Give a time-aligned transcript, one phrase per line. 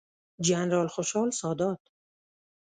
[0.47, 1.79] جنرال خوشحال سادات،